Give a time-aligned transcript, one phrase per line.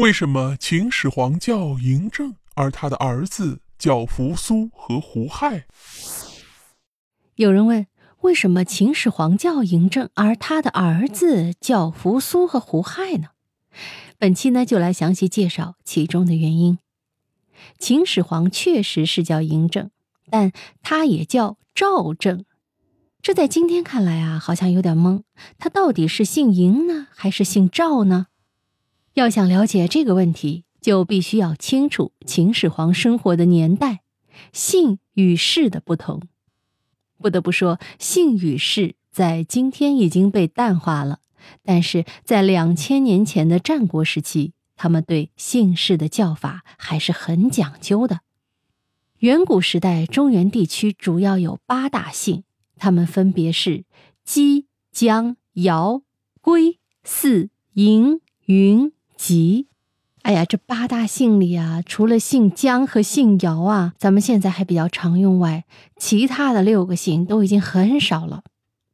[0.00, 5.66] 为什么秦始皇叫嬴政，而他的儿子叫扶苏和胡亥？
[7.34, 7.86] 有人问：
[8.22, 13.28] 为什么秦始皇叫嬴政，而他的儿子叫扶苏和胡亥呢？
[14.16, 16.78] 本期呢，就来详细介绍其中的原因。
[17.78, 19.90] 秦始皇确实是叫嬴政，
[20.30, 22.46] 但他也叫赵政。
[23.20, 25.24] 这在今天看来啊，好像有点懵。
[25.58, 28.28] 他到底是姓嬴呢，还是姓赵呢？
[29.14, 34.02] 要想了解这个问题，就必须要清楚秦始皇生活的年代，
[34.52, 36.22] 姓与氏的不同。
[37.18, 41.18] 不得不说，姓与氏在今天已经被淡化了，
[41.64, 48.20] 但是在两千年前的战国时期，他们对姓氏的叫法还是很讲究的。
[49.18, 52.44] 远古时代，中原地区主要有八大姓，
[52.76, 53.84] 他们分别是
[54.24, 56.02] 姬、姜、尧、
[56.40, 58.92] 归、姒、嬴、云。
[59.20, 59.66] 吉，
[60.22, 65.66] 哎呀，这八大姓里啊，除了姓姜和姓姚啊，咱们现在还比较常用外，
[65.98, 68.44] 其他的六个姓都已经很少了。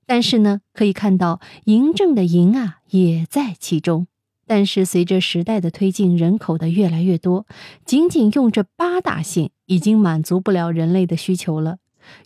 [0.04, 4.08] 但是呢，可以看到嬴政的嬴啊也在其中。
[4.48, 7.46] 但是随着时代的推进，人口的越来越多，
[7.84, 11.78] 仅仅用这八大姓已经满足不了人类的需求了。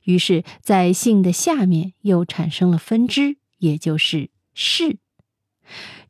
[0.05, 4.97] 于是，在姓的下面又产生了分支，也就是氏。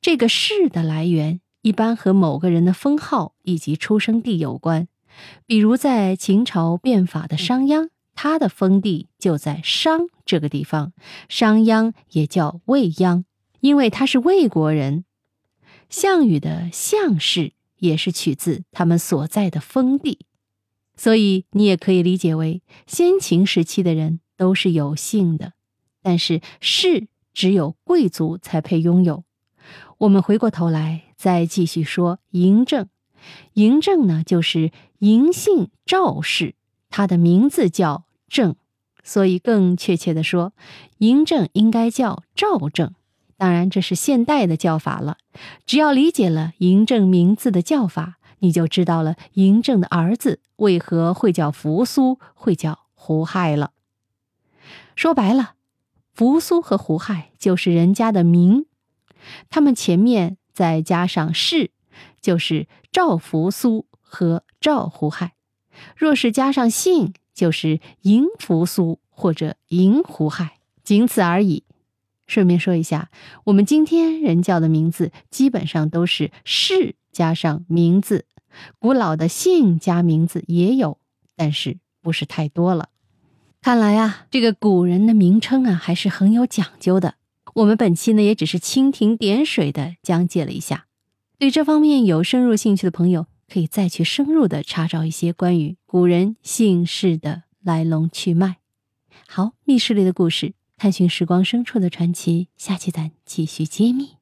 [0.00, 1.40] 这个氏的来源。
[1.62, 4.88] 一般和某个人的封号以及出生地有关，
[5.46, 10.92] 比如在秦朝变法的商鞅，他的封地就在商这个地方，
[11.28, 13.24] 商鞅也叫卫鞅，
[13.60, 15.04] 因为他是魏国人。
[15.88, 20.20] 项羽的项氏也是取自他们所在的封地，
[20.96, 25.52] 所以你也可以理解为先秦时期的人都是有姓的，
[26.00, 29.24] 但是氏只有贵族才配拥有。
[29.98, 32.88] 我们回过头来再继续说嬴政，
[33.52, 36.54] 嬴政呢就是嬴姓赵氏，
[36.88, 38.56] 他的名字叫政，
[39.04, 40.54] 所以更确切的说，
[40.98, 42.94] 嬴政应该叫赵政。
[43.36, 45.18] 当然这是现代的叫法了。
[45.66, 53.72] 只要理解了嬴政名字的叫法，你就知道了嬴政的儿子为何会叫扶苏，会叫胡亥了。
[54.96, 55.56] 说白了，
[56.14, 58.64] 扶苏和胡亥就是人家的名。
[59.50, 61.70] 他们前面再加上氏，
[62.20, 65.30] 就是赵扶苏和赵胡亥；
[65.96, 71.64] 若是加上姓，就是嬴扶苏或者嬴胡亥，仅此而已。
[72.26, 73.10] 顺便说一下，
[73.44, 78.26] 我们今天人叫的名字基本上都是氏加上名字，
[78.78, 80.98] 古老的姓加名字也有，
[81.34, 82.90] 但是不是太多了。
[83.60, 87.16] 看来啊，这个古人的名称啊，还是很有讲究的。
[87.54, 90.86] 我们本期呢，也只是蜻蜓点水的讲解了一下。
[91.38, 98.58] 对这方面有深入兴趣的朋友，可以再去深入的查找一些关于古人姓氏的来龙去脉。
[99.26, 104.19] 好，密室里的故事，探寻时光深处的传奇，下期咱继续揭秘。